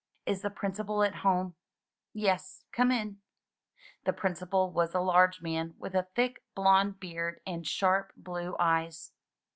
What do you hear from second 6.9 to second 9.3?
beard and sharp, blue eyes.